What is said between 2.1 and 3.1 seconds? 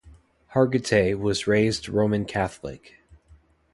Catholic.